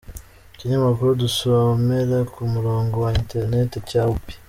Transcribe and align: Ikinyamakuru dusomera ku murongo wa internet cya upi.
Ikinyamakuru 0.55 1.09
dusomera 1.23 2.17
ku 2.33 2.41
murongo 2.53 2.95
wa 3.03 3.11
internet 3.21 3.71
cya 3.89 4.03
upi. 4.15 4.33